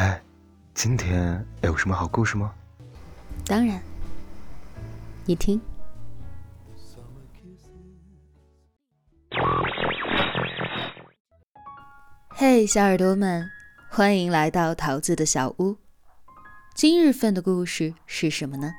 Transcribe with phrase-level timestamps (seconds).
[0.00, 0.18] 哎，
[0.72, 2.54] 今天有什么好故事吗？
[3.44, 3.78] 当然，
[5.26, 5.60] 你听。
[12.30, 13.46] 嘿，小耳朵们，
[13.90, 15.76] 欢迎来到桃子的小屋。
[16.74, 18.72] 今日份的故事是什么呢？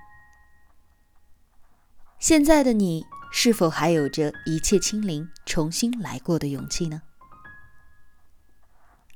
[2.18, 7.04] 现在的你是否还有着一切清零、重新来过的勇气呢？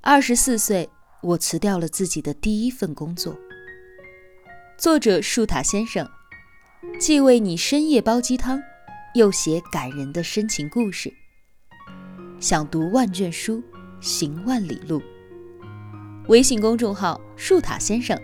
[0.02, 0.88] 二十四岁，
[1.26, 3.36] 我辞掉了自己的第一份工作。
[4.78, 6.08] 作者树塔先生，
[7.00, 8.62] 既为你深夜煲鸡汤，
[9.16, 11.12] 又写感人的深情故事。
[12.40, 13.64] 想读万卷书，
[14.00, 15.02] 行万里路。
[16.28, 18.16] 微信公众号树塔先生，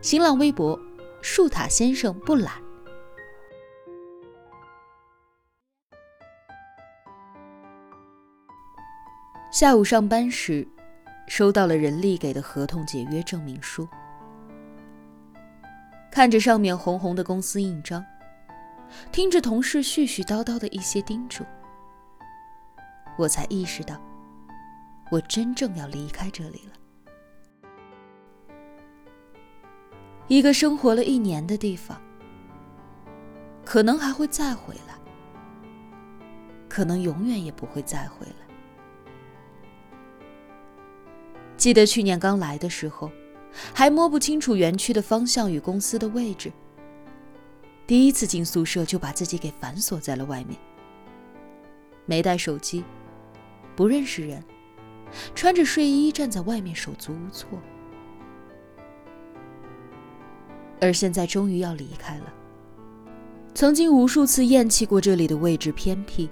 [0.00, 0.80] 新浪微博
[1.20, 2.54] 树塔先生不懒。
[9.52, 10.66] 下午上班时，
[11.26, 13.88] 收到了人力给的合同解约证明书。
[16.10, 18.04] 看着上面红红的公司印章，
[19.10, 21.44] 听着同事絮絮叨叨的一些叮嘱，
[23.18, 24.00] 我才意识到，
[25.10, 26.72] 我真正要离开这里了。
[30.28, 32.00] 一个生活了一年的地方，
[33.64, 34.94] 可能还会再回来，
[36.68, 38.43] 可能永远也不会再回来。
[41.64, 43.10] 记得去年刚来的时候。
[43.72, 46.52] 还摸不清楚园区的方向与公司的位置。
[47.86, 50.58] 第一次进宿舍就把自己给反锁在了外面，
[52.04, 52.84] 没带手机，
[53.74, 54.44] 不认识人，
[55.34, 57.58] 穿着睡衣站在外面手足无措。
[60.82, 62.34] 而现在终于要离开了。
[63.54, 66.28] 曾经无数次厌弃过这里的位置偏僻，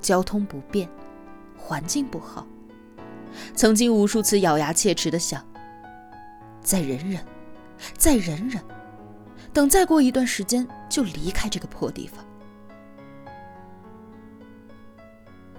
[0.00, 0.88] 交通不便，
[1.56, 2.46] 环境不好。
[3.54, 5.44] 曾经无数次咬牙切齿的想。
[6.62, 7.24] 再忍忍，
[7.96, 8.62] 再忍忍，
[9.52, 12.24] 等再过一段时间就离开这个破地方。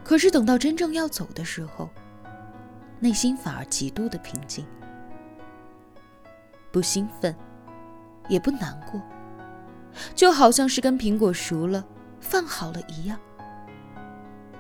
[0.04, 1.90] 可是等到真正要走的时候，
[3.00, 4.66] 内心反而极度的平静，
[6.72, 7.36] 不兴奋，
[8.28, 9.02] 也不难过，
[10.14, 11.84] 就好像是跟苹果熟了、
[12.20, 13.20] 饭好了一样，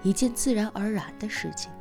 [0.03, 1.71] 一件自然而然的事情。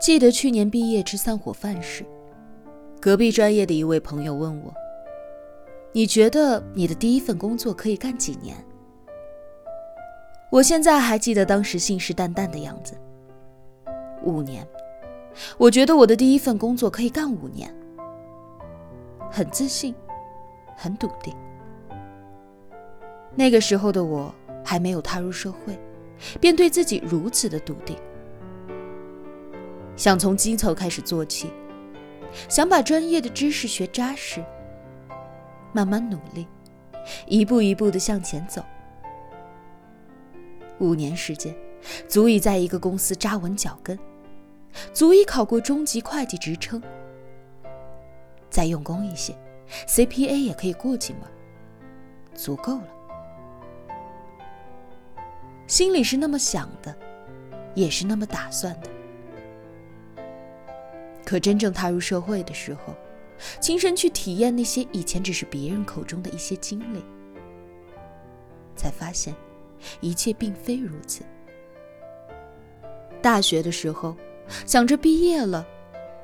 [0.00, 2.06] 记得去年毕业吃散伙饭时，
[3.02, 4.72] 隔壁专业的一位朋友问我
[5.92, 8.56] ：“你觉得你的第一份工作可以干几年？”
[10.50, 12.94] 我现在还记得当时信誓旦旦的样子。
[14.24, 14.66] 五年，
[15.58, 17.70] 我觉得我的第一份工作可以干五年，
[19.30, 19.94] 很自信，
[20.76, 21.36] 很笃定。
[23.34, 24.34] 那个时候的我
[24.64, 25.78] 还没有踏入社会，
[26.40, 27.94] 便对自己如此的笃定。
[30.00, 31.52] 想从基层开始做起，
[32.48, 34.42] 想把专业的知识学扎实，
[35.74, 36.48] 慢慢努力，
[37.26, 38.64] 一步一步的向前走。
[40.78, 41.54] 五年时间，
[42.08, 43.98] 足以在一个公司扎稳脚跟，
[44.94, 46.82] 足以考过中级会计职称。
[48.48, 49.36] 再用功一些
[49.86, 51.24] ，CPA 也可以过几门，
[52.34, 52.88] 足够了。
[55.66, 56.96] 心里是那么想的，
[57.74, 58.88] 也是那么打算的。
[61.30, 62.92] 可真正踏入社会的时候，
[63.60, 67.00] 亲身去体验那些以前只是别人口中的一些经历，
[68.74, 69.32] 才发现
[70.00, 71.22] 一切并非如此。
[73.22, 74.16] 大学的时候，
[74.66, 75.64] 想着毕业了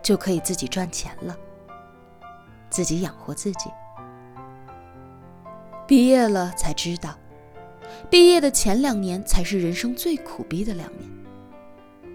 [0.03, 1.39] 就可以自己赚钱了，
[2.69, 3.71] 自己养活自己。
[5.87, 7.17] 毕业了才知道，
[8.11, 11.09] 毕业的前两年才是人生最苦逼的两年，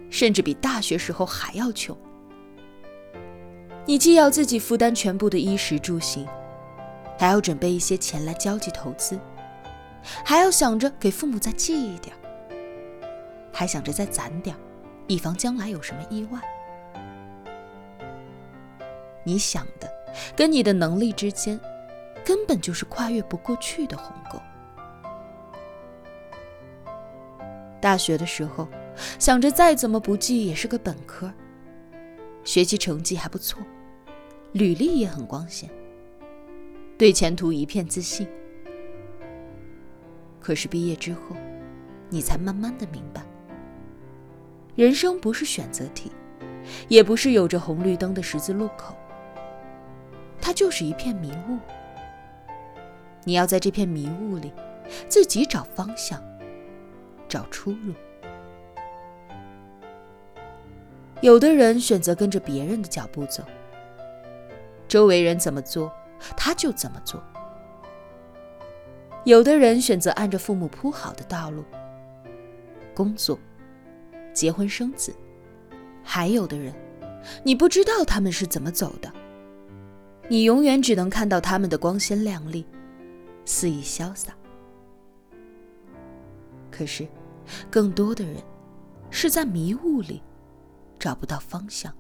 [0.10, 1.98] 甚至比大学时候还要穷。
[3.92, 6.26] 你既要自己负担全部的衣食住行，
[7.20, 9.20] 还要准备一些钱来交际投资，
[10.24, 12.16] 还要想着给父母再寄一点，
[13.52, 14.56] 还想着再攒点，
[15.08, 16.40] 以防将来有什么意外。
[19.26, 19.92] 你想的
[20.38, 21.60] 跟你的能力之间，
[22.24, 24.40] 根本就是跨越不过去的鸿沟。
[27.82, 28.70] 大学的时候，
[29.20, 31.30] 想着再怎么不济也是个本科。
[32.46, 33.62] 学习成绩还不错，
[34.54, 35.70] 履历也很光鲜，
[36.98, 38.28] 对前途一片自信。
[40.40, 41.36] 可是毕业之后，
[42.10, 43.22] 你才慢慢的明白，
[44.76, 46.12] 人生不是选择题，
[46.90, 48.94] 也不是有着红绿灯的十字路口，
[50.42, 51.58] 它就是一片迷雾，
[53.24, 54.52] 你要在这片迷雾里
[55.08, 56.22] 自己找方向，
[57.30, 57.94] 找出路。
[61.22, 63.44] 有的人选择跟着别人的脚步走，
[64.92, 65.90] 周围人怎么做，
[66.36, 67.18] 他就怎么做；
[69.24, 71.64] 有的人选择按着父母铺好的道路，
[72.94, 73.40] 工作、
[74.34, 75.14] 结婚生子；
[76.04, 76.74] 还有的人，
[77.42, 79.10] 你不知道他们是怎么走的，
[80.28, 82.66] 你永远只能看到他们的光鲜亮丽、
[83.46, 84.34] 肆意潇洒。
[86.70, 87.08] 可是，
[87.70, 88.36] 更多的人
[89.10, 90.22] 是在迷雾里。
[91.00, 91.96] 找不到方向，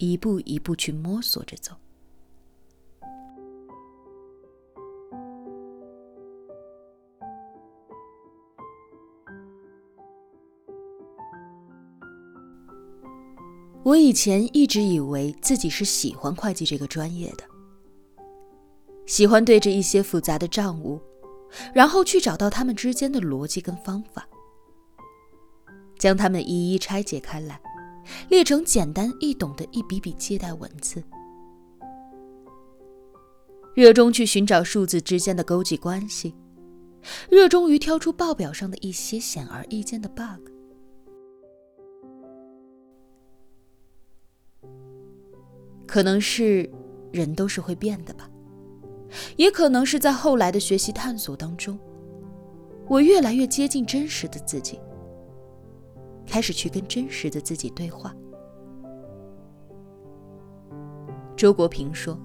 [0.00, 1.74] 一步一步去摸索着走。
[13.82, 17.44] 我以前一直以为自己是喜欢会计这个专业的，
[19.04, 20.98] 喜欢对着一些复杂的账务，
[21.74, 24.26] 然后去找到它们之间的逻辑跟方法，
[25.98, 27.60] 将它们一一拆解开来。
[28.28, 31.02] 列成简单易懂的一笔笔借贷文字，
[33.74, 36.34] 热衷去寻找数字之间的勾稽关系，
[37.28, 40.50] 热衷于挑出报表上的一些显而易见的 bug。
[45.86, 46.70] 可能是
[47.12, 48.30] 人都是会变的吧，
[49.36, 51.76] 也可能是在后来的学习探索当中，
[52.88, 54.78] 我越来越接近真实的自己。
[56.30, 58.14] 开始去跟真实的自己对话。
[61.36, 62.16] 周国平说：“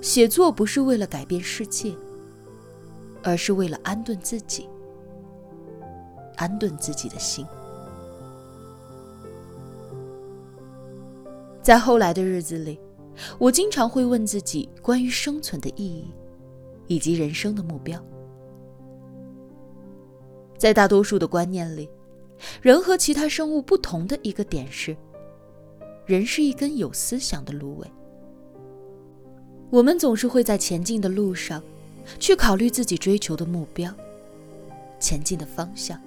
[0.00, 1.94] 写作不是为了改变世界，
[3.22, 4.66] 而是为了安顿自己，
[6.36, 7.44] 安顿自己的心。”
[11.60, 12.80] 在后来的日子里，
[13.38, 16.10] 我经常会问自己关于生存的意义，
[16.86, 18.02] 以及人生的目标。
[20.56, 21.86] 在大多数的观念里。
[22.60, 24.96] 人和其他生物不同的一个点是，
[26.04, 27.90] 人是一根有思想的芦苇。
[29.70, 31.62] 我们总是会在前进的路上，
[32.18, 33.92] 去考虑自己追求的目标、
[35.00, 36.00] 前进的方向。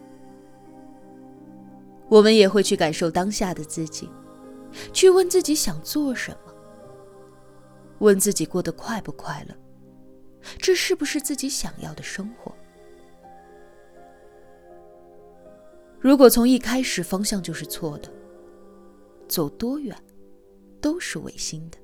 [2.08, 4.10] 我们也会去感受当下的自己，
[4.94, 6.54] 去问自己想做什么，
[8.00, 9.56] 问自己过得快不快乐，
[10.58, 12.52] 这是不是自己想要的生活。
[16.00, 18.10] 如果从一开始方向就是错的，
[19.28, 19.96] 走多远
[20.80, 21.78] 都是违心的。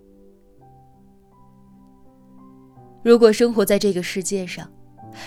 [3.03, 4.71] 如果生活在这个世界上，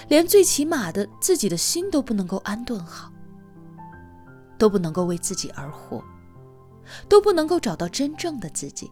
[0.08, 3.12] 连最起码的自己的心都不能够安顿好，
[4.58, 6.02] 都不能够为自己而活，
[7.08, 8.91] 都不能够找到真正的自己，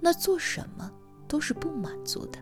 [0.00, 0.90] 那做什么
[1.28, 2.38] 都是不满足的。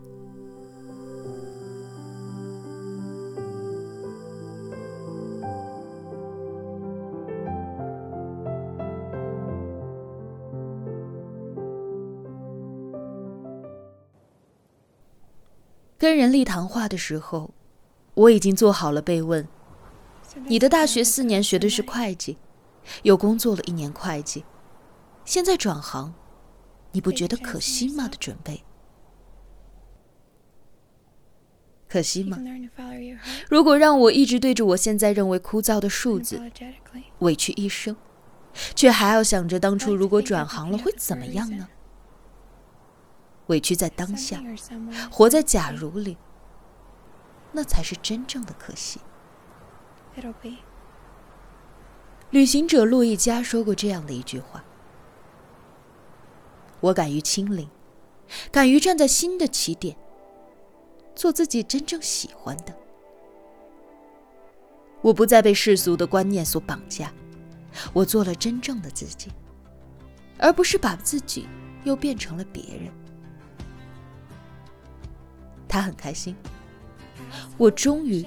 [15.98, 17.50] 跟人力谈话的时候，
[18.15, 19.48] 我已经做好了被问
[20.46, 22.36] ：“你的大学四年学的是会计，
[23.03, 24.44] 又工作了一年会计，
[25.24, 26.15] 现在转行，
[26.93, 28.62] 你不觉得可惜吗？”的准备。
[31.88, 32.36] 可惜吗？
[33.48, 36.43] 如果让我一直对着我现在认为枯燥的数字
[37.20, 37.96] 委屈一生，
[38.74, 41.69] 却还要想着当初如果转行了会怎么样呢？
[43.46, 44.43] 委屈在当下，
[45.10, 46.17] 活在假如里，
[47.53, 49.00] 那才是真正的可惜。
[52.31, 54.65] 旅行者路易加说过这样的一句话
[56.81, 57.69] ：“我敢于亲临，
[58.50, 59.96] 敢于站在新的起点，
[61.15, 62.74] 做自己真正喜欢的。
[65.03, 67.12] 我不再被世俗的观念所绑架，
[67.93, 69.31] 我做了真正的自己，
[70.38, 71.46] 而不是把自己
[71.84, 72.93] 又变成了别人。”
[75.76, 76.34] 他很开心，
[77.58, 78.26] 我终于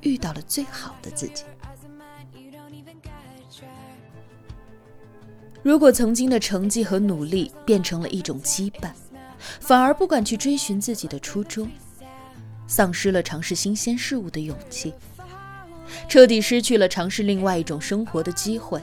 [0.00, 1.44] 遇到了最好的自己。
[5.62, 8.90] 如果曾经的成绩和努力变成了一种羁绊，
[9.60, 11.70] 反而不敢去追寻自己的初衷，
[12.66, 14.92] 丧失了尝试新鲜事物的勇气，
[16.08, 18.82] 彻底失去了尝试另外一种生活的机会，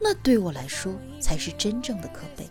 [0.00, 2.48] 那对我来说才是真正的可悲。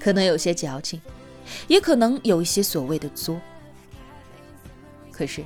[0.00, 1.00] 可能有些矫情，
[1.68, 3.40] 也可能有一些所谓的作。
[5.12, 5.44] 可是，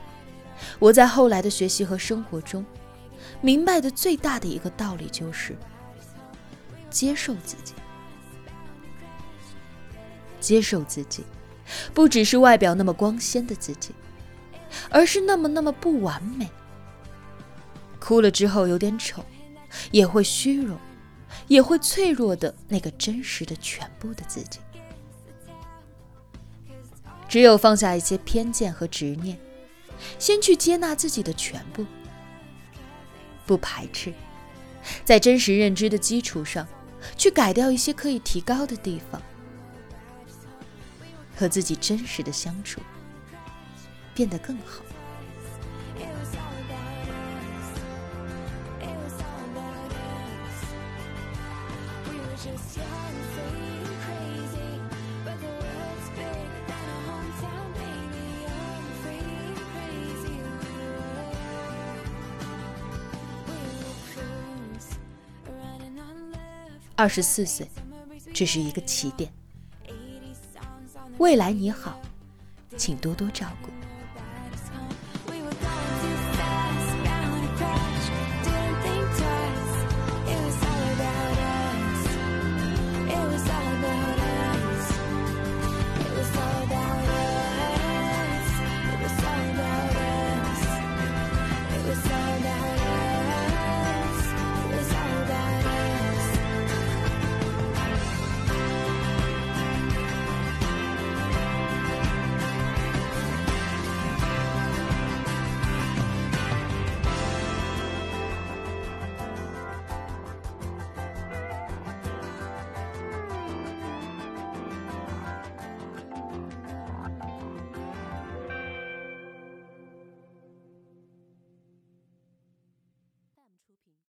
[0.78, 2.64] 我在后来的学习和生活中，
[3.40, 5.56] 明白的最大的一个道理就是：
[6.88, 7.74] 接受自己。
[10.40, 11.24] 接受自己，
[11.94, 13.92] 不只是外表那么光鲜的自己，
[14.90, 16.48] 而是那么那么不完美。
[17.98, 19.24] 哭了之后有点丑，
[19.90, 20.78] 也会虚荣，
[21.46, 24.58] 也会脆弱的那个真实的全部的自己。
[27.28, 29.36] 只有放下一些偏见和执念，
[30.18, 31.84] 先去接纳自己的全部，
[33.44, 34.12] 不排斥，
[35.04, 36.66] 在真实认知的基础上，
[37.16, 39.20] 去改掉一些可以提高的地方，
[41.36, 42.80] 和自己真实的相处，
[44.14, 44.84] 变得更好。
[66.96, 67.68] 二十四岁，
[68.32, 69.28] 只是一个起点。
[71.18, 72.00] 未来你好，
[72.76, 73.73] 请多多照顾。